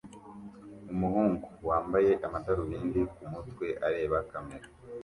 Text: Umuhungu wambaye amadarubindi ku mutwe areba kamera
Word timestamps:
Umuhungu 0.93 1.47
wambaye 1.69 2.11
amadarubindi 2.27 3.01
ku 3.13 3.21
mutwe 3.31 3.67
areba 3.87 4.17
kamera 4.31 4.67